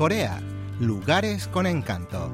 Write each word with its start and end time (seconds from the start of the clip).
Corea, 0.00 0.40
lugares 0.78 1.46
con 1.46 1.66
encanto. 1.66 2.32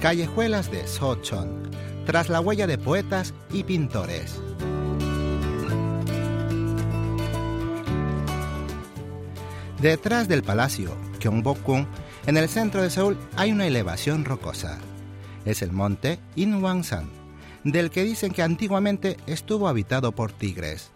Callejuelas 0.00 0.72
de 0.72 0.84
Sochon, 0.88 1.70
tras 2.06 2.28
la 2.28 2.40
huella 2.40 2.66
de 2.66 2.76
poetas 2.76 3.34
y 3.52 3.62
pintores. 3.62 4.42
Detrás 9.80 10.26
del 10.26 10.42
palacio 10.42 10.90
Gyeongbokgung, 11.20 11.86
en 12.26 12.36
el 12.36 12.48
centro 12.48 12.82
de 12.82 12.90
Seúl, 12.90 13.16
hay 13.36 13.52
una 13.52 13.66
elevación 13.66 14.24
rocosa. 14.24 14.78
Es 15.44 15.62
el 15.62 15.70
monte 15.70 16.18
Inwangsan, 16.34 17.08
del 17.62 17.90
que 17.90 18.04
dicen 18.04 18.32
que 18.32 18.42
antiguamente 18.42 19.16
estuvo 19.26 19.68
habitado 19.68 20.12
por 20.12 20.32
tigres. 20.32 20.90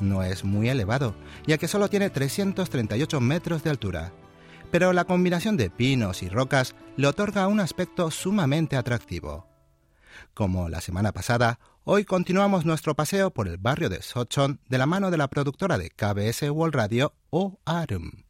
No 0.00 0.24
es 0.24 0.44
muy 0.44 0.68
elevado, 0.68 1.14
ya 1.46 1.58
que 1.58 1.68
solo 1.68 1.88
tiene 1.88 2.10
338 2.10 3.20
metros 3.20 3.62
de 3.62 3.70
altura, 3.70 4.12
pero 4.72 4.92
la 4.92 5.04
combinación 5.04 5.56
de 5.56 5.70
pinos 5.70 6.22
y 6.24 6.28
rocas 6.28 6.74
le 6.96 7.06
otorga 7.06 7.46
un 7.46 7.60
aspecto 7.60 8.10
sumamente 8.10 8.76
atractivo. 8.76 9.46
Como 10.34 10.68
la 10.68 10.80
semana 10.80 11.12
pasada, 11.12 11.60
hoy 11.84 12.04
continuamos 12.04 12.64
nuestro 12.64 12.96
paseo 12.96 13.30
por 13.30 13.46
el 13.46 13.58
barrio 13.58 13.88
de 13.88 14.02
Sochon 14.02 14.60
de 14.68 14.78
la 14.78 14.86
mano 14.86 15.12
de 15.12 15.18
la 15.18 15.28
productora 15.28 15.78
de 15.78 15.90
KBS 15.90 16.50
World 16.50 16.74
Radio, 16.74 17.14
O 17.30 17.60
Arum. 17.64 18.23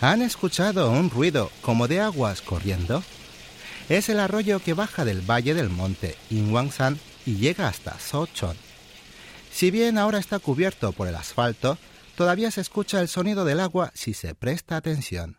¿Han 0.00 0.22
escuchado 0.22 0.90
un 0.90 1.10
ruido 1.10 1.52
como 1.62 1.86
de 1.86 2.00
aguas 2.00 2.42
corriendo? 2.42 3.04
Es 3.88 4.08
el 4.08 4.18
arroyo 4.18 4.58
que 4.58 4.74
baja 4.74 5.04
del 5.04 5.20
valle 5.20 5.54
del 5.54 5.70
monte 5.70 6.16
Inwangsan 6.28 6.98
y 7.24 7.36
llega 7.36 7.68
hasta 7.68 8.00
Sochon. 8.00 8.56
Si 9.52 9.70
bien 9.70 9.96
ahora 9.96 10.18
está 10.18 10.40
cubierto 10.40 10.90
por 10.90 11.06
el 11.06 11.14
asfalto, 11.14 11.78
todavía 12.16 12.50
se 12.50 12.62
escucha 12.62 13.00
el 13.00 13.06
sonido 13.06 13.44
del 13.44 13.60
agua 13.60 13.92
si 13.94 14.12
se 14.12 14.34
presta 14.34 14.76
atención. 14.76 15.37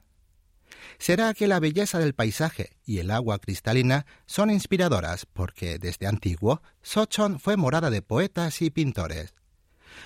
Será 0.97 1.33
que 1.33 1.47
la 1.47 1.59
belleza 1.59 1.99
del 1.99 2.13
paisaje 2.13 2.77
y 2.85 2.99
el 2.99 3.11
agua 3.11 3.39
cristalina 3.39 4.05
son 4.25 4.49
inspiradoras 4.49 5.25
porque 5.25 5.79
desde 5.79 6.07
antiguo 6.07 6.61
Sochon 6.81 7.39
fue 7.39 7.57
morada 7.57 7.89
de 7.89 8.01
poetas 8.01 8.61
y 8.61 8.69
pintores. 8.69 9.33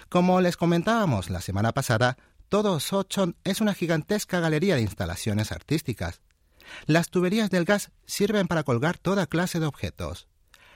Como 0.10 0.42
les 0.42 0.58
comentábamos 0.58 1.30
la 1.30 1.42
semana 1.42 1.72
pasada, 1.72 2.18
todo 2.50 2.80
Sochon 2.80 3.36
es 3.44 3.62
una 3.62 3.74
gigantesca 3.74 4.40
galería 4.40 4.76
de 4.76 4.82
instalaciones 4.82 5.52
artísticas. 5.52 6.22
Las 6.86 7.10
tuberías 7.10 7.50
del 7.50 7.66
gas 7.66 7.92
sirven 8.06 8.48
para 8.48 8.64
colgar 8.64 8.98
toda 8.98 9.28
clase 9.28 9.60
de 9.60 9.66
objetos. 9.66 10.28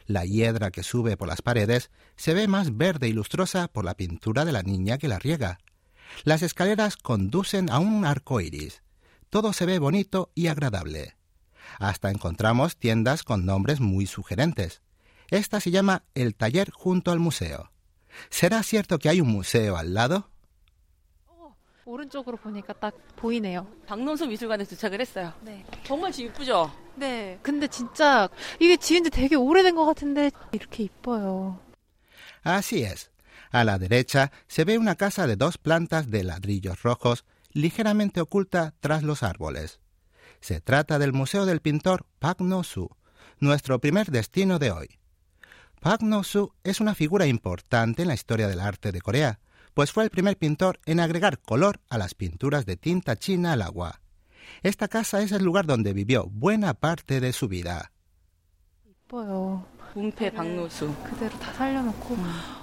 La 0.05 0.25
hiedra 0.25 0.71
que 0.71 0.83
sube 0.83 1.17
por 1.17 1.27
las 1.27 1.41
paredes 1.41 1.91
se 2.15 2.33
ve 2.33 2.47
más 2.47 2.77
verde 2.77 3.09
y 3.09 3.13
lustrosa 3.13 3.67
por 3.67 3.83
la 3.83 3.95
pintura 3.95 4.45
de 4.45 4.53
la 4.53 4.63
niña 4.63 4.97
que 4.97 5.09
la 5.09 5.19
riega. 5.19 5.59
Las 6.23 6.41
escaleras 6.41 6.95
conducen 6.95 7.69
a 7.69 7.79
un 7.79 8.05
arco 8.05 8.39
iris 8.39 8.81
Todo 9.30 9.52
se 9.52 9.66
ve 9.66 9.78
bonito 9.78 10.30
y 10.34 10.48
agradable. 10.48 11.16
Hasta 11.78 12.10
encontramos 12.10 12.76
tiendas 12.76 13.22
con 13.22 13.46
nombres 13.46 13.80
muy 13.80 14.06
sugerentes. 14.06 14.82
Esta 15.30 15.60
se 15.60 15.70
llama 15.70 16.04
El 16.14 16.34
Taller 16.34 16.70
junto 16.70 17.10
al 17.10 17.18
museo. 17.18 17.70
¿Será 18.28 18.62
cierto 18.62 18.98
que 18.98 19.08
hay 19.08 19.20
un 19.20 19.28
museo 19.28 19.76
al 19.76 19.94
lado? 19.94 20.28
오른쪽으로 21.84 22.36
보니까 22.36 22.72
딱 22.74 22.94
보이네요. 23.16 23.66
박노수 23.86 24.26
미술관에 24.26 24.64
도착을 24.64 25.00
했어요. 25.00 25.32
네. 25.42 25.64
정말 25.84 26.12
집 26.12 26.26
이쁘죠? 26.26 26.70
네. 26.94 27.38
근데 27.42 27.66
진짜 27.66 28.28
이게 28.60 28.76
지은 28.76 29.04
지 29.04 29.10
되게 29.10 29.34
오래된 29.34 29.74
것 29.74 29.84
같은데 29.84 30.30
이렇게 30.52 30.84
이뻐요. 30.84 31.58
Así 32.44 32.84
es. 32.84 33.10
A 33.52 33.64
la 33.64 33.78
derecha 33.78 34.30
se 34.48 34.64
ve 34.64 34.78
una 34.78 34.94
casa 34.94 35.26
de 35.26 35.36
dos 35.36 35.58
plantas 35.58 36.10
de 36.10 36.24
ladrillos 36.24 36.82
rojos 36.82 37.24
ligeramente 37.56 38.20
oculta 38.20 38.74
tras 38.80 39.02
los 39.02 39.22
árboles. 39.22 39.80
Se 40.40 40.60
trata 40.60 40.98
del 40.98 41.12
Museo 41.12 41.46
del 41.46 41.60
Pintor 41.60 42.06
Park 42.18 42.40
No-soo, 42.40 42.96
nuestro 43.38 43.78
primer 43.78 44.10
destino 44.10 44.58
de 44.58 44.70
hoy. 44.70 44.98
Park 45.80 46.02
No-soo 46.02 46.54
es 46.64 46.80
una 46.80 46.94
figura 46.94 47.26
importante 47.26 48.02
en 48.02 48.08
la 48.08 48.14
historia 48.14 48.48
del 48.48 48.60
arte 48.60 48.92
de 48.92 49.00
Corea, 49.00 49.40
pues 49.74 49.92
fue 49.92 50.04
el 50.04 50.10
primer 50.10 50.36
pintor 50.36 50.80
en 50.84 51.00
agregar 51.00 51.38
color 51.38 51.80
a 51.88 51.98
las 51.98 52.14
pinturas 52.14 52.66
de 52.66 52.76
tinta 52.76 53.16
china 53.16 53.52
al 53.52 53.62
agua. 53.62 54.00
Esta 54.62 54.88
casa 54.88 55.22
es 55.22 55.32
el 55.32 55.44
lugar 55.44 55.66
donde 55.66 55.92
vivió 55.92 56.26
buena 56.26 56.74
parte 56.74 57.20
de 57.20 57.32
su 57.32 57.48
vida. 57.48 57.90
이뻐요. 59.12 59.64
문패 59.94 60.32
박노수. 60.32 60.94
그대로 61.04 61.38
다 61.38 61.52
살려놓고 61.52 62.16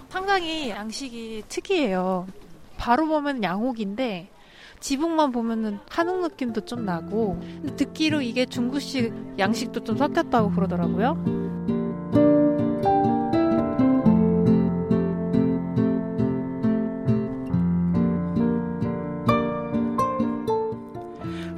상당히 0.09 0.69
양식이 0.69 1.43
특이해요. 1.47 2.27
바로 2.77 3.07
보면 3.07 3.43
양옥인데 3.43 4.29
지붕만 4.79 5.31
보면은 5.31 5.79
한옥 5.89 6.21
느낌도 6.21 6.61
좀 6.61 6.85
나고 6.85 7.39
근데 7.39 7.75
듣기로 7.75 8.21
이게 8.21 8.45
중국식 8.45 9.13
양식도 9.37 9.83
좀 9.83 9.97
섞였다고 9.97 10.51
그러더라고요. 10.51 11.49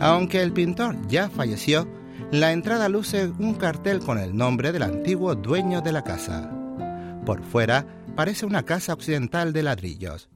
Aunque 0.01 0.41
el 0.41 0.51
pintor 0.51 0.97
ya 1.09 1.29
falleció, 1.29 1.87
la 2.31 2.51
entrada 2.51 2.89
luce 2.89 3.31
un 3.37 3.53
cartel 3.53 3.99
con 3.99 4.17
el 4.17 4.35
nombre 4.35 4.71
del 4.71 4.81
antiguo 4.81 5.35
dueño 5.35 5.81
de 5.81 5.91
la 5.91 6.03
casa. 6.03 6.49
Por 7.23 7.43
fuera 7.43 7.85
parece 8.15 8.47
una 8.47 8.63
casa 8.63 8.93
occidental 8.93 9.53
de 9.53 9.61
ladrillos, 9.61 10.27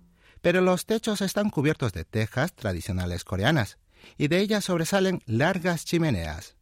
pero 0.42 0.60
los 0.60 0.86
techos 0.86 1.20
están 1.20 1.50
cubiertos 1.50 1.92
de 1.92 2.04
tejas 2.04 2.54
tradicionales 2.54 3.24
coreanas 3.24 3.78
y 4.16 4.28
de 4.28 4.40
ellas 4.40 4.64
sobresalen 4.64 5.22
largas 5.26 5.84
chimeneas. 5.84 6.56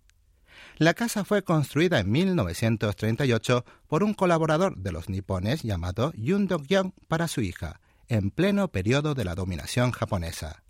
La 0.77 0.95
casa 0.95 1.25
fue 1.25 1.43
construida 1.43 1.99
en 1.99 2.11
1938 2.11 3.65
por 3.89 4.05
un 4.05 4.15
colaborador 4.15 4.77
de 4.77 4.93
los 4.93 5.09
nipones 5.09 5.63
llamado 5.63 6.13
Yun 6.15 6.47
Dok-young 6.47 6.93
para 7.09 7.27
su 7.27 7.41
hija, 7.41 7.81
en 8.09 8.31
pleno 8.31 8.69
periodo 8.69 9.15
de 9.15 9.25
la 9.25 9.35
dominación 9.35 9.91
japonesa. 9.91 10.63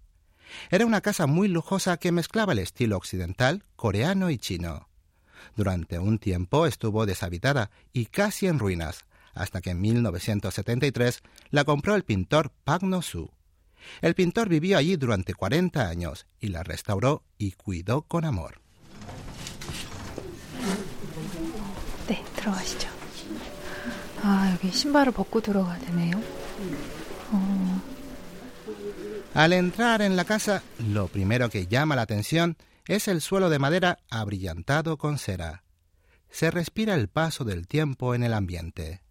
Era 0.70 0.86
una 0.86 1.02
casa 1.02 1.26
muy 1.26 1.48
lujosa 1.48 1.98
que 1.98 2.12
mezclaba 2.12 2.52
el 2.52 2.58
estilo 2.58 2.96
occidental, 2.96 3.64
coreano 3.76 4.30
y 4.30 4.38
chino. 4.38 4.88
Durante 5.56 5.98
un 5.98 6.18
tiempo 6.18 6.66
estuvo 6.66 7.04
deshabitada 7.04 7.70
y 7.92 8.06
casi 8.06 8.46
en 8.46 8.58
ruinas, 8.58 9.04
hasta 9.37 9.61
que 9.61 9.71
en 9.71 9.81
1973 9.81 11.21
la 11.49 11.63
compró 11.63 11.95
el 11.95 12.03
pintor 12.03 12.51
Park 12.63 12.83
No-soo. 12.83 13.31
El 14.01 14.15
pintor 14.15 14.47
vivió 14.49 14.77
allí 14.77 14.95
durante 14.95 15.33
40 15.33 15.87
años 15.87 16.25
y 16.39 16.47
la 16.47 16.63
restauró 16.63 17.23
y 17.37 17.51
cuidó 17.51 18.03
con 18.03 18.25
amor. 18.25 18.59
네, 22.07 22.23
들어가시죠. 22.35 22.89
아, 24.21 24.51
여기 24.53 24.71
신발을 24.71 25.11
벗고 25.13 25.41
들어가야 25.41 25.79
되네요. 25.79 26.21
어, 27.31 27.81
Al 29.33 29.51
entrar 29.53 30.01
en 30.03 30.15
la 30.15 30.25
casa, 30.25 30.61
lo 30.77 31.07
primero 31.07 31.49
que 31.49 31.65
llama 31.65 31.95
la 31.95 32.03
atención 32.03 32.55
es 32.85 33.07
el 33.07 33.19
suelo 33.19 33.49
de 33.49 33.57
madera 33.57 33.97
abrillantado 34.09 34.97
con 34.97 35.17
cera. 35.17 35.63
Se 36.29 36.51
respira 36.51 36.93
el 36.93 37.07
paso 37.07 37.43
del 37.43 37.67
tiempo 37.67 38.13
en 38.13 38.23
el 38.23 38.33
ambiente. 38.33 39.01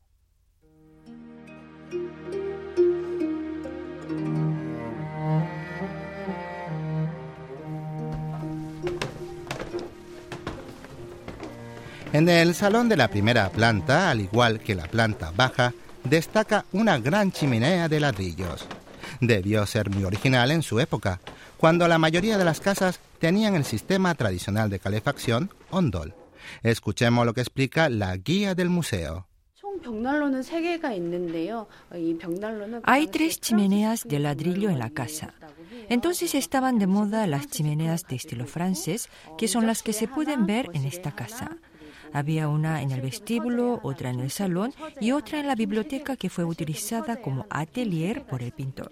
En 12.17 12.27
el 12.27 12.55
salón 12.55 12.89
de 12.89 12.97
la 12.97 13.09
primera 13.09 13.47
planta, 13.51 14.09
al 14.09 14.21
igual 14.21 14.59
que 14.59 14.73
la 14.73 14.87
planta 14.87 15.31
baja, 15.35 15.75
destaca 16.03 16.65
una 16.71 16.97
gran 16.97 17.31
chimenea 17.31 17.87
de 17.87 17.99
ladrillos. 17.99 18.65
Debió 19.21 19.63
ser 19.67 19.91
muy 19.91 20.03
original 20.03 20.49
en 20.49 20.63
su 20.63 20.79
época, 20.79 21.19
cuando 21.57 21.87
la 21.87 21.99
mayoría 21.99 22.39
de 22.39 22.43
las 22.43 22.59
casas 22.59 22.99
tenían 23.19 23.53
el 23.53 23.65
sistema 23.65 24.15
tradicional 24.15 24.71
de 24.71 24.79
calefacción 24.79 25.51
Ondol. 25.69 26.15
Escuchemos 26.63 27.23
lo 27.23 27.35
que 27.35 27.41
explica 27.41 27.87
la 27.87 28.17
guía 28.17 28.55
del 28.55 28.69
museo. 28.69 29.27
Hay 32.81 33.07
tres 33.09 33.39
chimeneas 33.39 34.07
de 34.07 34.17
ladrillo 34.17 34.71
en 34.71 34.79
la 34.79 34.89
casa. 34.89 35.35
Entonces 35.87 36.33
estaban 36.33 36.79
de 36.79 36.87
moda 36.87 37.27
las 37.27 37.45
chimeneas 37.45 38.07
de 38.07 38.15
estilo 38.15 38.47
francés, 38.47 39.07
que 39.37 39.47
son 39.47 39.67
las 39.67 39.83
que 39.83 39.93
se 39.93 40.07
pueden 40.07 40.47
ver 40.47 40.71
en 40.73 40.85
esta 40.85 41.11
casa. 41.11 41.57
Había 42.13 42.47
una 42.47 42.81
en 42.81 42.91
el 42.91 43.01
vestíbulo, 43.01 43.79
otra 43.83 44.09
en 44.09 44.19
el 44.19 44.31
salón 44.31 44.73
y 44.99 45.11
otra 45.11 45.39
en 45.39 45.47
la 45.47 45.55
biblioteca 45.55 46.15
que 46.15 46.29
fue 46.29 46.43
utilizada 46.43 47.17
como 47.17 47.45
atelier 47.49 48.23
por 48.25 48.41
el 48.41 48.51
pintor. 48.51 48.91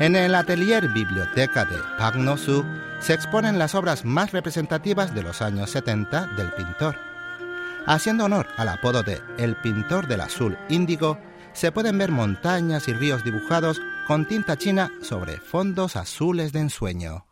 En 0.00 0.16
el 0.16 0.34
atelier 0.34 0.88
biblioteca 0.88 1.66
de 1.66 1.76
Park 1.98 2.16
No-su 2.16 2.64
se 3.00 3.12
exponen 3.12 3.58
las 3.58 3.74
obras 3.74 4.04
más 4.06 4.32
representativas 4.32 5.14
de 5.14 5.22
los 5.22 5.42
años 5.42 5.70
70 5.70 6.28
del 6.38 6.52
pintor. 6.52 7.09
Haciendo 7.86 8.26
honor 8.26 8.46
al 8.56 8.68
apodo 8.68 9.02
de 9.02 9.20
El 9.38 9.56
pintor 9.56 10.06
del 10.06 10.20
azul 10.20 10.56
índigo, 10.68 11.18
se 11.52 11.72
pueden 11.72 11.98
ver 11.98 12.10
montañas 12.12 12.86
y 12.88 12.92
ríos 12.92 13.24
dibujados 13.24 13.80
con 14.06 14.26
tinta 14.26 14.56
china 14.56 14.92
sobre 15.02 15.38
fondos 15.38 15.96
azules 15.96 16.52
de 16.52 16.60
ensueño. 16.60 17.26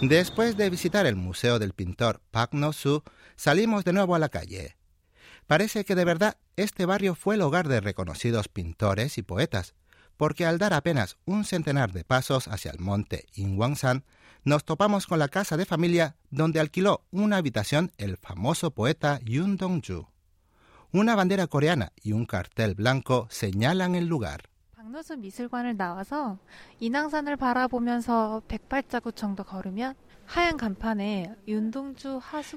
Después 0.00 0.56
de 0.56 0.68
visitar 0.68 1.06
el 1.06 1.14
museo 1.14 1.58
del 1.60 1.74
pintor 1.74 2.20
Pak 2.32 2.54
No-su, 2.54 3.04
salimos 3.36 3.84
de 3.84 3.92
nuevo 3.92 4.16
a 4.16 4.18
la 4.18 4.30
calle. 4.30 4.76
Parece 5.47 5.85
que 5.85 5.95
de 5.95 6.05
verdad 6.05 6.37
este 6.55 6.85
barrio 6.85 7.15
fue 7.15 7.35
el 7.35 7.41
hogar 7.41 7.67
de 7.67 7.79
reconocidos 7.79 8.47
pintores 8.47 9.17
y 9.17 9.23
poetas, 9.23 9.75
porque 10.17 10.45
al 10.45 10.57
dar 10.57 10.73
apenas 10.73 11.17
un 11.25 11.45
centenar 11.45 11.91
de 11.91 12.03
pasos 12.03 12.47
hacia 12.47 12.71
el 12.71 12.79
monte 12.79 13.25
Ingwansan, 13.35 14.03
nos 14.43 14.63
topamos 14.63 15.07
con 15.07 15.19
la 15.19 15.27
casa 15.27 15.57
de 15.57 15.65
familia 15.65 16.15
donde 16.29 16.59
alquiló 16.59 17.03
una 17.11 17.37
habitación 17.37 17.91
el 17.97 18.17
famoso 18.17 18.71
poeta 18.71 19.19
Yun 19.23 19.57
Dong-ju. 19.57 20.07
Una 20.91 21.15
bandera 21.15 21.47
coreana 21.47 21.91
y 22.01 22.13
un 22.13 22.25
cartel 22.25 22.73
blanco 22.75 23.27
señalan 23.29 23.95
el 23.95 24.07
lugar. 24.07 24.43
박노수 24.87 25.17
미술관을 25.17 25.75
나와서 25.75 26.39
인왕산을 26.79 27.35
바라보면서 27.35 28.41
백발자구청도 28.47 29.43
걸으면 29.43 29.95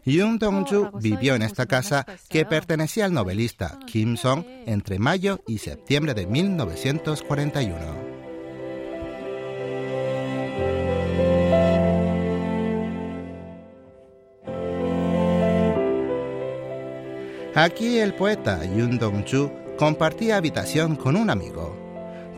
Yundongju 0.06 0.92
vivió 1.02 1.36
en 1.36 1.42
esta 1.42 1.66
casa 1.66 2.06
que 2.30 2.46
pertenecía 2.46 3.06
al 3.06 3.14
novelista 3.14 3.80
Kim 3.86 4.18
Song 4.18 4.44
entre 4.66 5.00
mayo 5.00 5.42
y 5.48 5.58
septiembre 5.58 6.14
de 6.14 6.28
1941. 6.28 8.16
Aquí 17.56 18.00
el 18.00 18.14
poeta 18.14 18.66
Yun 18.66 19.00
Dong-chu 19.00 19.50
compartía 19.78 20.36
habitación 20.36 20.98
con 20.98 21.16
un 21.16 21.30
amigo. 21.30 21.74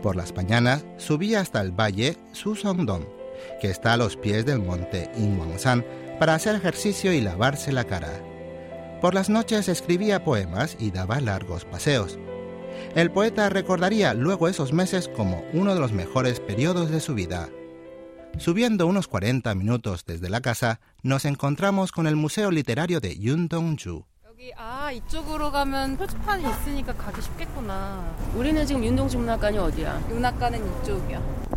Por 0.00 0.14
las 0.14 0.34
mañanas 0.34 0.84
subía 0.96 1.40
hasta 1.40 1.60
el 1.60 1.72
valle 1.72 2.16
Susongdong 2.32 3.17
que 3.59 3.69
está 3.69 3.93
a 3.93 3.97
los 3.97 4.17
pies 4.17 4.45
del 4.45 4.59
monte 4.59 5.09
Ingwansan, 5.17 5.85
para 6.19 6.35
hacer 6.35 6.55
ejercicio 6.55 7.13
y 7.13 7.21
lavarse 7.21 7.71
la 7.71 7.83
cara. 7.83 8.21
Por 9.01 9.13
las 9.13 9.29
noches 9.29 9.67
escribía 9.67 10.23
poemas 10.23 10.77
y 10.79 10.91
daba 10.91 11.19
largos 11.19 11.65
paseos. 11.65 12.17
El 12.95 13.11
poeta 13.11 13.49
recordaría 13.49 14.13
luego 14.13 14.47
esos 14.47 14.73
meses 14.73 15.07
como 15.09 15.43
uno 15.53 15.73
de 15.73 15.79
los 15.79 15.91
mejores 15.91 16.39
periodos 16.39 16.89
de 16.89 16.99
su 16.99 17.13
vida. 17.13 17.49
Subiendo 18.37 18.87
unos 18.87 19.07
40 19.07 19.53
minutos 19.55 20.05
desde 20.05 20.29
la 20.29 20.41
casa, 20.41 20.79
nos 21.03 21.25
encontramos 21.25 21.91
con 21.91 22.07
el 22.07 22.15
Museo 22.15 22.49
Literario 22.49 22.99
de 22.99 23.15
Yun 23.17 23.47
Dong-ju. 23.47 24.05
아 24.57 24.91
이쪽으로 24.91 25.51
가면 25.51 25.95
표지판이 25.95 26.43
있으니까 26.43 26.93
가기 26.93 27.21
쉽겠구나. 27.21 28.15
우리는 28.35 28.65
지금 28.65 28.83
윤동주 28.83 29.17
문학관이 29.17 29.57
어디야? 29.57 29.99
문학관은 30.09 30.81
이쪽이야. 30.81 31.56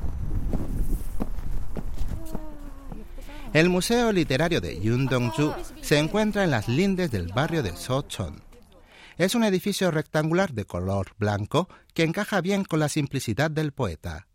El 3.53 3.67
Museo 3.67 4.13
Literario 4.13 4.61
de 4.61 4.79
Yun 4.79 5.07
Dong-ju 5.07 5.53
se 5.81 5.97
encuentra 5.97 6.45
en 6.45 6.51
las 6.51 6.69
lindes 6.69 7.11
del 7.11 7.27
barrio 7.27 7.61
de 7.61 7.75
Sochon. 7.75 8.41
Es 9.17 9.35
un 9.35 9.43
edificio 9.43 9.91
rectangular 9.91 10.53
de 10.53 10.63
color 10.63 11.07
blanco 11.17 11.67
que 11.93 12.03
encaja 12.03 12.39
bien 12.39 12.63
con 12.63 12.79
la 12.79 12.87
simplicidad 12.87 13.51
del 13.51 13.73
poeta. 13.73 14.27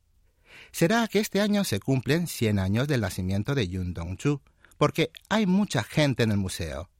Será 0.70 1.08
que 1.08 1.20
este 1.20 1.40
año 1.40 1.64
se 1.64 1.80
cumplen 1.80 2.26
100 2.26 2.58
años 2.58 2.88
del 2.88 3.00
nacimiento 3.00 3.54
de 3.54 3.66
Yun 3.68 3.94
Dong-ju, 3.94 4.42
porque 4.76 5.10
hay 5.30 5.46
mucha 5.46 5.82
gente 5.82 6.24
en 6.24 6.32
el 6.32 6.36
museo. 6.36 6.90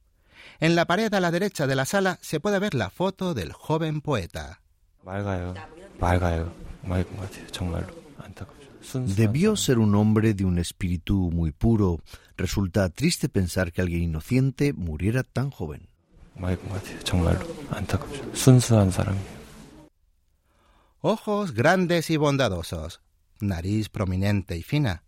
En 0.59 0.75
la 0.75 0.85
pared 0.85 1.13
a 1.13 1.19
la 1.19 1.29
derecha 1.29 1.67
de 1.67 1.75
la 1.75 1.85
sala 1.85 2.17
se 2.23 2.39
puede 2.39 2.57
ver 2.57 2.73
la 2.73 2.89
foto 2.89 3.35
del 3.35 3.53
joven 3.53 4.01
poeta. 4.01 4.61
Debió 8.93 9.55
ser 9.55 9.79
un 9.79 9.95
hombre 9.95 10.33
de 10.33 10.45
un 10.45 10.59
espíritu 10.59 11.29
muy 11.31 11.51
puro. 11.51 12.01
Resulta 12.37 12.89
triste 12.89 13.29
pensar 13.29 13.71
que 13.71 13.81
alguien 13.81 14.03
inocente 14.03 14.73
muriera 14.73 15.23
tan 15.23 15.51
joven. 15.51 15.87
Ojos 21.01 21.53
grandes 21.53 22.09
y 22.09 22.17
bondadosos, 22.17 23.01
nariz 23.39 23.89
prominente 23.89 24.57
y 24.57 24.63
fina, 24.63 25.03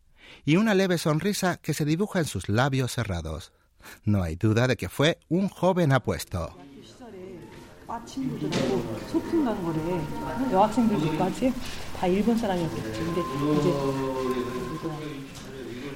y 0.45 0.55
una 0.55 0.73
leve 0.73 0.97
sonrisa 0.97 1.57
que 1.57 1.73
se 1.73 1.85
dibuja 1.85 2.19
en 2.19 2.25
sus 2.25 2.49
labios 2.49 2.93
cerrados. 2.93 3.51
No 4.03 4.23
hay 4.23 4.35
duda 4.35 4.67
de 4.67 4.77
que 4.77 4.89
fue 4.89 5.19
un 5.29 5.49
joven 5.49 5.91
apuesto. 5.91 6.55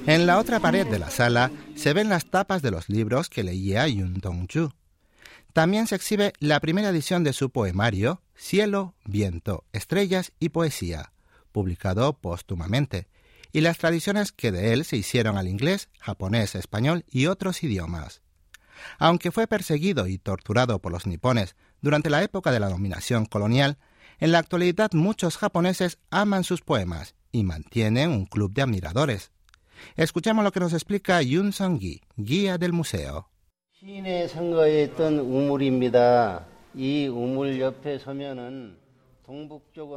En 0.06 0.26
la 0.26 0.38
otra 0.38 0.60
pared 0.60 0.86
de 0.86 0.98
la 0.98 1.10
sala 1.10 1.50
se 1.76 1.92
ven 1.92 2.08
las 2.08 2.26
tapas 2.26 2.62
de 2.62 2.70
los 2.70 2.88
libros 2.88 3.28
que 3.28 3.44
leía 3.44 3.86
Yun 3.88 4.14
Dong-ju. 4.14 4.70
También 5.52 5.86
se 5.86 5.94
exhibe 5.94 6.32
la 6.40 6.60
primera 6.60 6.88
edición 6.88 7.22
de 7.22 7.32
su 7.32 7.50
poemario 7.50 8.20
Cielo, 8.34 8.94
Viento, 9.04 9.64
Estrellas 9.72 10.32
y 10.40 10.48
Poesía, 10.48 11.12
publicado 11.52 12.18
póstumamente, 12.18 13.06
y 13.52 13.60
las 13.60 13.78
tradiciones 13.78 14.32
que 14.32 14.50
de 14.50 14.72
él 14.72 14.84
se 14.84 14.96
hicieron 14.96 15.38
al 15.38 15.46
inglés, 15.46 15.88
japonés, 16.00 16.56
español 16.56 17.04
y 17.08 17.26
otros 17.26 17.62
idiomas. 17.62 18.20
Aunque 18.98 19.30
fue 19.30 19.46
perseguido 19.46 20.08
y 20.08 20.18
torturado 20.18 20.80
por 20.80 20.90
los 20.90 21.06
nipones 21.06 21.54
durante 21.84 22.08
la 22.08 22.22
época 22.22 22.50
de 22.50 22.60
la 22.60 22.70
dominación 22.70 23.26
colonial, 23.26 23.76
en 24.18 24.32
la 24.32 24.38
actualidad 24.38 24.90
muchos 24.94 25.36
japoneses 25.36 25.98
aman 26.10 26.42
sus 26.42 26.62
poemas 26.62 27.14
y 27.30 27.44
mantienen 27.44 28.10
un 28.10 28.24
club 28.24 28.54
de 28.54 28.62
admiradores. 28.62 29.32
Escuchemos 29.94 30.42
lo 30.44 30.50
que 30.50 30.60
nos 30.60 30.72
explica 30.72 31.20
Yun 31.20 31.52
Song-gi, 31.52 32.00
guía 32.16 32.56
del 32.56 32.72
museo. 32.72 33.28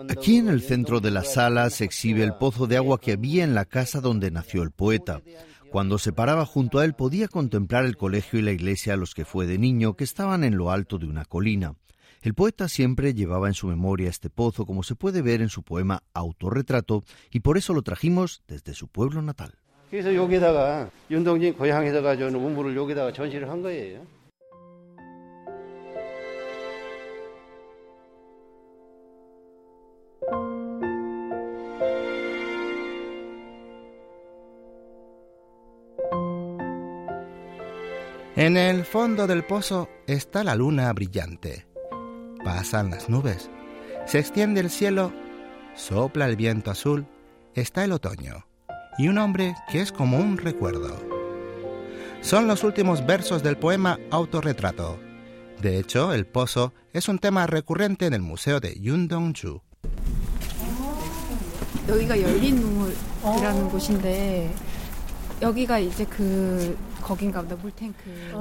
Aquí 0.09 0.37
en 0.37 0.49
el 0.49 0.61
centro 0.61 0.99
de 0.99 1.11
la 1.11 1.23
sala 1.23 1.69
se 1.69 1.85
exhibe 1.85 2.21
el 2.23 2.33
pozo 2.33 2.67
de 2.67 2.75
agua 2.75 2.99
que 2.99 3.13
había 3.13 3.45
en 3.45 3.55
la 3.55 3.63
casa 3.63 4.01
donde 4.01 4.29
nació 4.29 4.61
el 4.61 4.71
poeta. 4.71 5.21
Cuando 5.71 5.97
se 5.97 6.13
paraba 6.13 6.45
junto 6.45 6.79
a 6.79 6.85
él 6.85 6.93
podía 6.93 7.27
contemplar 7.27 7.85
el 7.85 7.97
colegio 7.97 8.39
y 8.39 8.41
la 8.41 8.51
iglesia 8.51 8.93
a 8.93 8.97
los 8.97 9.13
que 9.13 9.25
fue 9.25 9.45
de 9.45 9.57
niño, 9.57 9.95
que 9.95 10.05
estaban 10.05 10.43
en 10.43 10.57
lo 10.57 10.71
alto 10.71 10.97
de 10.97 11.07
una 11.07 11.25
colina. 11.25 11.75
El 12.21 12.33
poeta 12.33 12.67
siempre 12.67 13.13
llevaba 13.13 13.47
en 13.47 13.53
su 13.53 13.67
memoria 13.67 14.09
este 14.09 14.29
pozo, 14.29 14.65
como 14.65 14.81
se 14.83 14.95
puede 14.95 15.21
ver 15.21 15.41
en 15.41 15.49
su 15.49 15.63
poema 15.63 16.03
Autorretrato, 16.13 17.03
y 17.31 17.41
por 17.41 17.57
eso 17.57 17.73
lo 17.73 17.81
trajimos 17.81 18.43
desde 18.47 18.73
su 18.73 18.87
pueblo 18.87 19.21
natal. 19.21 19.53
En 38.36 38.56
el 38.56 38.84
fondo 38.84 39.26
del 39.26 39.44
pozo 39.44 39.88
está 40.06 40.44
la 40.44 40.54
luna 40.54 40.92
brillante. 40.92 41.66
Pasan 42.44 42.90
las 42.90 43.08
nubes. 43.08 43.50
Se 44.06 44.18
extiende 44.18 44.60
el 44.60 44.70
cielo. 44.70 45.12
Sopla 45.74 46.26
el 46.26 46.36
viento 46.36 46.70
azul. 46.70 47.06
Está 47.54 47.84
el 47.84 47.92
otoño. 47.92 48.46
y 48.98 49.08
un 49.08 49.18
hombre 49.18 49.54
que 49.70 49.80
es 49.80 49.92
como 49.92 50.18
un 50.18 50.36
recuerdo. 50.36 50.96
Son 52.20 52.46
los 52.46 52.62
últimos 52.62 53.04
versos 53.04 53.42
del 53.42 53.56
poema 53.56 53.98
Autorretrato. 54.10 54.98
De 55.60 55.78
hecho, 55.78 56.12
el 56.12 56.26
pozo 56.26 56.72
es 56.92 57.08
un 57.08 57.18
tema 57.18 57.46
recurrente 57.46 58.06
en 58.06 58.14
el 58.14 58.22
museo 58.22 58.60
de 58.60 58.74
Yundongju. 58.80 59.60
여기가 61.88 62.20
열린 62.22 62.56
눈물이라는 62.56 63.68
곳인데 63.68 64.54
여기가 65.42 65.80
이제 65.80 66.04
그 66.04 66.78
거긴가 66.85 66.85
보다 66.85 66.85
물탱크. 66.85 66.85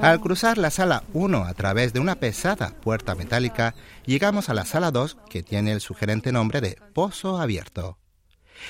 al 0.01 0.19
cruzar 0.19 0.57
la 0.57 0.69
sala 0.69 1.03
1 1.13 1.45
a 1.45 1.53
través 1.53 1.93
de 1.93 1.99
una 1.99 2.15
pesada 2.15 2.69
puerta 2.81 3.15
metálica, 3.15 3.75
llegamos 4.05 4.49
a 4.49 4.53
la 4.53 4.65
sala 4.65 4.91
2 4.91 5.17
que 5.29 5.43
tiene 5.43 5.71
el 5.71 5.81
sugerente 5.81 6.31
nombre 6.31 6.61
de 6.61 6.77
Pozo 6.93 7.39
Abierto. 7.39 7.97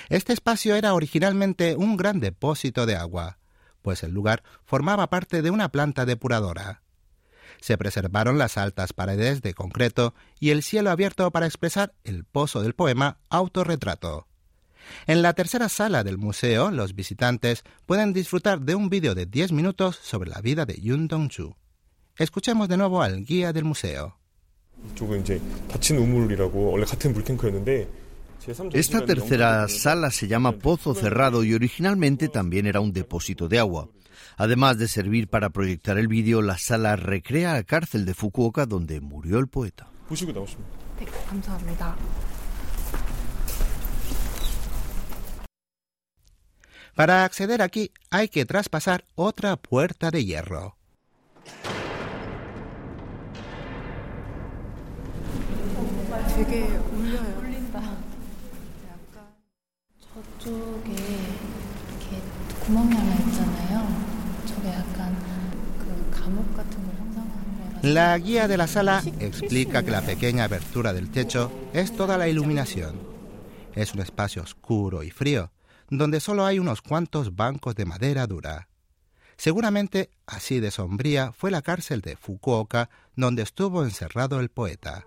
Este 0.09 0.33
espacio 0.33 0.75
era 0.75 0.93
originalmente 0.93 1.75
un 1.75 1.97
gran 1.97 2.19
depósito 2.19 2.85
de 2.85 2.95
agua, 2.95 3.39
pues 3.81 4.03
el 4.03 4.11
lugar 4.11 4.43
formaba 4.65 5.07
parte 5.07 5.41
de 5.41 5.49
una 5.49 5.69
planta 5.69 6.05
depuradora. 6.05 6.81
Se 7.61 7.77
preservaron 7.77 8.37
las 8.37 8.57
altas 8.57 8.93
paredes 8.93 9.41
de 9.41 9.53
concreto 9.53 10.13
y 10.39 10.51
el 10.51 10.61
cielo 10.61 10.91
abierto 10.91 11.31
para 11.31 11.47
expresar 11.47 11.93
el 12.03 12.23
pozo 12.23 12.61
del 12.61 12.75
poema 12.75 13.17
Autorretrato. 13.29 14.27
En 15.05 15.21
la 15.21 15.33
tercera 15.33 15.69
sala 15.69 16.03
del 16.03 16.17
museo, 16.17 16.71
los 16.71 16.95
visitantes 16.95 17.63
pueden 17.85 18.13
disfrutar 18.13 18.61
de 18.61 18.75
un 18.75 18.89
vídeo 18.89 19.15
de 19.15 19.25
10 19.25 19.51
minutos 19.51 19.99
sobre 20.01 20.29
la 20.29 20.41
vida 20.41 20.65
de 20.65 20.79
Yun 20.79 21.07
Dong-chu. 21.07 21.55
Escuchemos 22.17 22.67
de 22.67 22.77
nuevo 22.77 23.01
al 23.01 23.23
guía 23.23 23.53
del 23.53 23.65
museo. 23.65 24.17
Esta 28.73 29.05
tercera 29.05 29.67
sala 29.67 30.11
se 30.11 30.27
llama 30.27 30.53
Pozo 30.53 30.93
Cerrado 30.93 31.43
y 31.43 31.53
originalmente 31.53 32.29
también 32.29 32.65
era 32.65 32.79
un 32.79 32.93
depósito 32.93 33.47
de 33.47 33.59
agua. 33.59 33.89
Además 34.37 34.77
de 34.77 34.87
servir 34.87 35.27
para 35.27 35.49
proyectar 35.49 35.97
el 35.97 36.07
vídeo, 36.07 36.41
la 36.41 36.57
sala 36.57 36.95
recrea 36.95 37.53
la 37.53 37.63
cárcel 37.63 38.05
de 38.05 38.13
Fukuoka 38.13 38.65
donde 38.65 39.01
murió 39.01 39.39
el 39.39 39.47
poeta. 39.47 39.87
Para 46.97 47.25
acceder 47.25 47.61
aquí 47.61 47.91
hay 48.09 48.27
que 48.27 48.43
traspasar 48.47 49.05
otra 49.13 49.55
puerta 49.55 50.09
de 50.09 50.25
hierro. 50.25 50.77
La 67.83 68.17
guía 68.17 68.47
de 68.47 68.57
la 68.57 68.65
sala 68.65 69.03
explica 69.19 69.83
que 69.83 69.91
la 69.91 70.01
pequeña 70.01 70.45
abertura 70.45 70.93
del 70.93 71.11
techo 71.11 71.51
es 71.73 71.95
toda 71.95 72.17
la 72.17 72.27
iluminación. 72.27 72.99
Es 73.75 73.93
un 73.93 73.99
espacio 73.99 74.41
oscuro 74.41 75.03
y 75.03 75.11
frío, 75.11 75.51
donde 75.89 76.19
solo 76.19 76.45
hay 76.45 76.59
unos 76.59 76.81
cuantos 76.81 77.35
bancos 77.35 77.75
de 77.75 77.85
madera 77.85 78.27
dura. 78.27 78.67
Seguramente 79.37 80.09
así 80.25 80.59
de 80.59 80.71
sombría 80.71 81.31
fue 81.31 81.51
la 81.51 81.61
cárcel 81.61 82.01
de 82.01 82.15
Fukuoka 82.17 82.89
donde 83.15 83.43
estuvo 83.43 83.83
encerrado 83.83 84.39
el 84.39 84.49
poeta. 84.49 85.05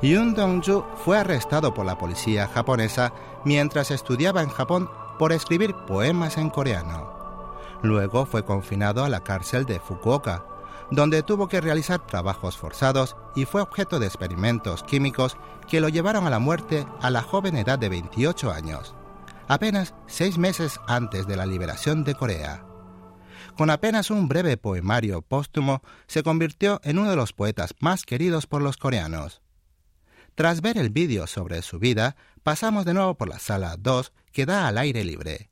Yun 0.00 0.34
Dongju 0.34 0.84
fue 1.04 1.18
arrestado 1.18 1.74
por 1.74 1.84
la 1.84 1.98
policía 1.98 2.46
japonesa 2.46 3.12
mientras 3.44 3.90
estudiaba 3.90 4.42
en 4.42 4.48
Japón 4.48 4.88
por 5.18 5.32
escribir 5.32 5.74
poemas 5.86 6.36
en 6.36 6.50
coreano. 6.50 7.17
Luego 7.82 8.26
fue 8.26 8.44
confinado 8.44 9.04
a 9.04 9.08
la 9.08 9.20
cárcel 9.20 9.64
de 9.64 9.80
Fukuoka, 9.80 10.44
donde 10.90 11.22
tuvo 11.22 11.48
que 11.48 11.60
realizar 11.60 12.06
trabajos 12.06 12.56
forzados 12.56 13.16
y 13.36 13.44
fue 13.44 13.60
objeto 13.60 13.98
de 13.98 14.06
experimentos 14.06 14.82
químicos 14.82 15.36
que 15.68 15.80
lo 15.80 15.88
llevaron 15.88 16.26
a 16.26 16.30
la 16.30 16.38
muerte 16.38 16.86
a 17.00 17.10
la 17.10 17.22
joven 17.22 17.56
edad 17.56 17.78
de 17.78 17.88
28 17.88 18.50
años, 18.50 18.94
apenas 19.48 19.94
seis 20.06 20.38
meses 20.38 20.80
antes 20.86 21.26
de 21.26 21.36
la 21.36 21.46
liberación 21.46 22.04
de 22.04 22.14
Corea. 22.14 22.64
Con 23.56 23.70
apenas 23.70 24.10
un 24.10 24.28
breve 24.28 24.56
poemario 24.56 25.22
póstumo, 25.22 25.82
se 26.06 26.22
convirtió 26.22 26.80
en 26.84 26.98
uno 26.98 27.10
de 27.10 27.16
los 27.16 27.32
poetas 27.32 27.74
más 27.80 28.04
queridos 28.04 28.46
por 28.46 28.62
los 28.62 28.76
coreanos. 28.76 29.42
Tras 30.34 30.60
ver 30.60 30.78
el 30.78 30.90
vídeo 30.90 31.26
sobre 31.26 31.62
su 31.62 31.78
vida, 31.80 32.14
pasamos 32.44 32.84
de 32.84 32.94
nuevo 32.94 33.16
por 33.16 33.28
la 33.28 33.40
sala 33.40 33.76
2 33.76 34.12
que 34.32 34.46
da 34.46 34.68
al 34.68 34.78
aire 34.78 35.04
libre. 35.04 35.50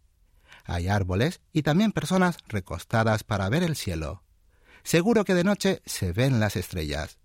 Hay 0.66 0.88
árboles 0.88 1.40
y 1.52 1.62
también 1.62 1.92
personas 1.92 2.38
recostadas 2.48 3.24
para 3.24 3.48
ver 3.48 3.62
el 3.62 3.76
cielo. 3.76 4.22
Seguro 4.82 5.24
que 5.24 5.34
de 5.34 5.44
noche 5.44 5.82
se 5.84 6.12
ven 6.12 6.40
las 6.40 6.56
estrellas. 6.56 7.18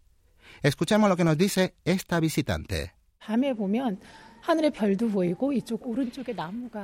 Escuchemos 0.62 1.10
lo 1.10 1.18
que 1.18 1.24
nos 1.24 1.38
dice 1.38 1.76
esta 1.86 2.20
visitante. 2.20 2.94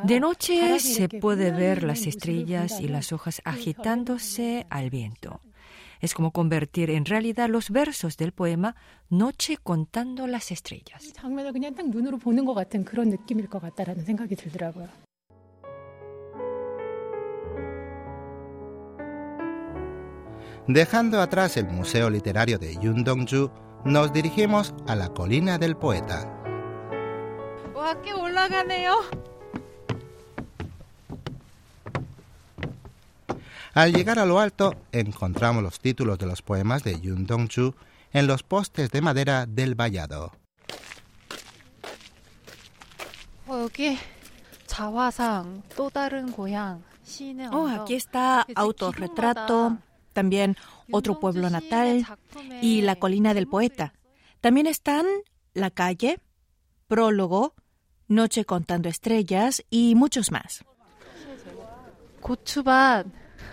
De 0.04 0.20
noche 0.20 0.80
se 0.80 1.10
puede 1.10 1.52
ver 1.52 1.84
las 1.84 2.06
estrellas 2.06 2.80
y 2.80 2.88
las 2.88 3.12
hojas 3.12 3.42
agitándose 3.44 4.66
al 4.70 4.90
viento. 4.90 5.42
Es 6.00 6.14
como 6.14 6.32
convertir 6.32 6.92
en 6.92 7.06
realidad 7.06 7.50
los 7.50 7.72
versos 7.72 8.18
del 8.18 8.32
poema 8.32 8.76
Noche 9.10 9.58
contando 9.58 10.28
las 10.28 10.52
estrellas. 10.52 11.14
Dejando 20.68 21.22
atrás 21.22 21.56
el 21.56 21.66
Museo 21.68 22.10
Literario 22.10 22.60
de 22.60 22.76
Yundongju, 22.76 23.50
nos 23.86 24.12
dirigimos 24.12 24.74
a 24.86 24.96
la 24.96 25.08
Colina 25.14 25.58
del 25.58 25.78
Poeta. 25.78 26.30
Al 33.74 33.94
llegar 33.94 34.20
a 34.20 34.26
lo 34.26 34.40
alto, 34.40 34.76
encontramos 34.92 35.64
los 35.64 35.80
títulos 35.80 36.20
de 36.20 36.26
los 36.26 36.42
poemas 36.42 36.84
de 36.84 37.00
Yundongju 37.00 37.74
en 38.12 38.28
los 38.28 38.44
postes 38.44 38.92
de 38.92 39.00
madera 39.02 39.46
del 39.46 39.76
vallado. 39.76 40.34
Oh, 47.54 47.68
aquí 47.70 47.96
está 47.96 48.46
autorretrato, 48.54 49.78
también 50.18 50.58
Otro 50.92 51.20
Pueblo 51.20 51.48
Natal 51.52 52.04
y 52.60 52.82
La 52.82 52.96
Colina 52.96 53.36
del 53.36 53.46
Poeta. 53.46 53.94
También 54.42 54.66
están 54.66 55.06
La 55.54 55.70
Calle, 55.70 56.20
Prólogo, 56.88 57.54
Noche 58.08 58.44
contando 58.44 58.90
estrellas 58.90 59.64
y 59.70 59.94
muchos 59.94 60.32
más. 60.32 60.66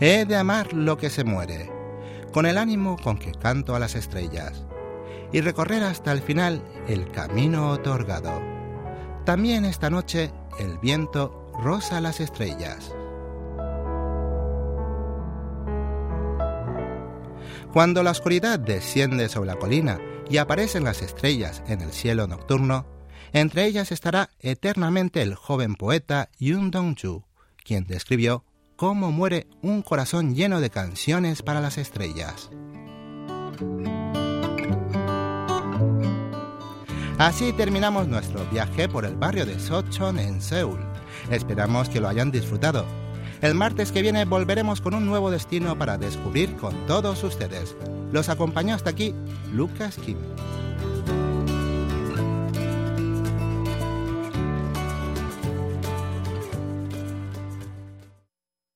He 0.00 0.24
de 0.24 0.36
amar 0.36 0.72
lo 0.72 0.98
que 0.98 1.08
se 1.08 1.24
muere, 1.24 1.75
con 2.36 2.44
el 2.44 2.58
ánimo 2.58 2.98
con 2.98 3.16
que 3.16 3.32
canto 3.32 3.74
a 3.74 3.78
las 3.78 3.94
estrellas, 3.94 4.66
y 5.32 5.40
recorrer 5.40 5.82
hasta 5.82 6.12
el 6.12 6.20
final 6.20 6.62
el 6.86 7.10
camino 7.10 7.70
otorgado. 7.70 8.42
También 9.24 9.64
esta 9.64 9.88
noche 9.88 10.30
el 10.60 10.76
viento 10.76 11.50
rosa 11.62 11.98
las 12.02 12.20
estrellas. 12.20 12.94
Cuando 17.72 18.02
la 18.02 18.10
oscuridad 18.10 18.58
desciende 18.58 19.30
sobre 19.30 19.46
la 19.46 19.56
colina 19.56 19.98
y 20.28 20.36
aparecen 20.36 20.84
las 20.84 21.00
estrellas 21.00 21.62
en 21.68 21.80
el 21.80 21.90
cielo 21.90 22.26
nocturno, 22.26 22.84
entre 23.32 23.64
ellas 23.64 23.90
estará 23.92 24.28
eternamente 24.40 25.22
el 25.22 25.36
joven 25.36 25.74
poeta 25.74 26.28
Yun 26.38 26.70
Dong-ju, 26.70 27.24
quien 27.64 27.86
describió 27.86 28.44
cómo 28.76 29.10
muere 29.10 29.46
un 29.62 29.82
corazón 29.82 30.34
lleno 30.34 30.60
de 30.60 30.70
canciones 30.70 31.42
para 31.42 31.60
las 31.60 31.78
estrellas. 31.78 32.50
Así 37.18 37.54
terminamos 37.54 38.06
nuestro 38.06 38.44
viaje 38.50 38.88
por 38.88 39.06
el 39.06 39.16
barrio 39.16 39.46
de 39.46 39.58
Sochon 39.58 40.18
en 40.18 40.42
Seúl. 40.42 40.78
Esperamos 41.30 41.88
que 41.88 42.00
lo 42.00 42.08
hayan 42.08 42.30
disfrutado. 42.30 42.84
El 43.40 43.54
martes 43.54 43.90
que 43.90 44.02
viene 44.02 44.26
volveremos 44.26 44.82
con 44.82 44.92
un 44.94 45.06
nuevo 45.06 45.30
destino 45.30 45.78
para 45.78 45.96
descubrir 45.96 46.54
con 46.56 46.86
todos 46.86 47.24
ustedes. 47.24 47.74
Los 48.12 48.28
acompañó 48.28 48.74
hasta 48.74 48.90
aquí 48.90 49.14
Lucas 49.52 49.96
Kim. 49.96 50.18